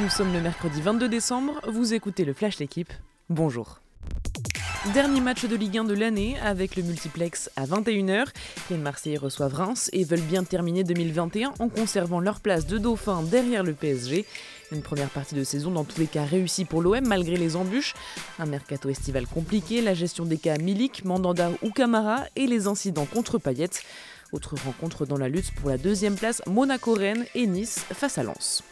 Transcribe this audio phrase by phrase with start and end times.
[0.00, 2.92] Nous sommes le mercredi 22 décembre, vous écoutez le Flash L'équipe.
[3.30, 3.80] Bonjour.
[4.94, 8.26] Dernier match de Ligue 1 de l'année avec le multiplex à 21h.
[8.70, 13.24] Les Marseillais reçoivent Reims et veulent bien terminer 2021 en conservant leur place de dauphin
[13.24, 14.24] derrière le PSG.
[14.70, 17.94] Une première partie de saison dans tous les cas réussie pour l'OM malgré les embûches.
[18.38, 23.06] Un mercato estival compliqué, la gestion des cas Milik, Mandanda ou Camara et les incidents
[23.06, 23.70] contre Payet.
[24.30, 28.62] Autre rencontre dans la lutte pour la deuxième place, Monaco-Rennes et Nice face à Lens.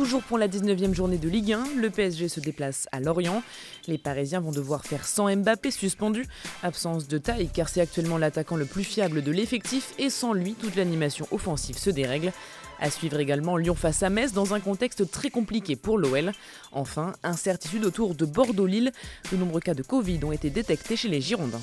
[0.00, 3.42] Toujours pour la 19e journée de Ligue 1, le PSG se déplace à Lorient.
[3.86, 6.24] Les Parisiens vont devoir faire sans Mbappé suspendu.
[6.62, 10.54] Absence de taille car c'est actuellement l'attaquant le plus fiable de l'effectif et sans lui,
[10.54, 12.32] toute l'animation offensive se dérègle.
[12.80, 16.32] À suivre également Lyon face à Metz dans un contexte très compliqué pour l'OL.
[16.72, 18.92] Enfin, incertitude autour de Bordeaux-Lille.
[19.30, 21.60] De nombreux cas de Covid ont été détectés chez les Girondins.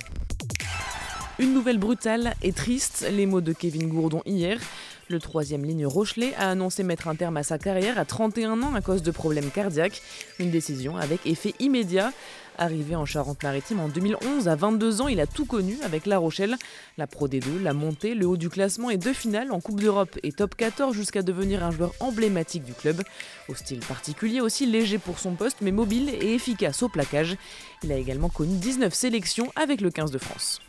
[1.40, 4.60] Une nouvelle brutale et triste, les mots de Kevin Gourdon hier.
[5.10, 8.76] Le troisième ligne Rochelet a annoncé mettre un terme à sa carrière à 31 ans
[8.76, 10.02] à cause de problèmes cardiaques.
[10.38, 12.12] Une décision avec effet immédiat.
[12.58, 16.58] Arrivé en Charente-Maritime en 2011, à 22 ans, il a tout connu avec La Rochelle.
[16.98, 20.18] La Pro D2, la montée, le haut du classement et deux finales en Coupe d'Europe
[20.24, 23.02] et top 14 jusqu'à devenir un joueur emblématique du club.
[23.48, 27.38] Au style particulier, aussi léger pour son poste, mais mobile et efficace au plaquage.
[27.84, 30.60] Il a également connu 19 sélections avec le 15 de France.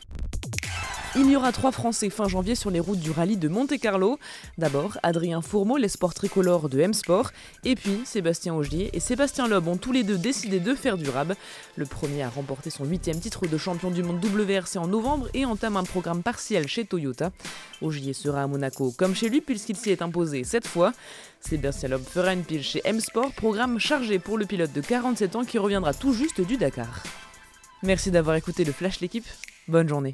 [1.17, 4.19] Il y aura trois Français fin janvier sur les routes du rallye de Monte-Carlo.
[4.59, 7.31] D'abord, Adrien Fourmeau, les sports tricolores de M-Sport.
[7.65, 11.09] Et puis, Sébastien Augier et Sébastien Loeb ont tous les deux décidé de faire du
[11.09, 11.35] rab.
[11.77, 15.47] Le premier a remporté son huitième titre de champion du monde WRC en novembre et
[15.47, 17.33] entame un programme partiel chez Toyota.
[17.81, 20.93] Augier sera à Monaco comme chez lui puisqu'il s'y est imposé cette fois.
[21.41, 25.45] Sébastien Loeb fera une pile chez M-Sport, programme chargé pour le pilote de 47 ans
[25.45, 27.03] qui reviendra tout juste du Dakar.
[27.83, 29.27] Merci d'avoir écouté le Flash l'équipe.
[29.69, 30.13] Bonne journée.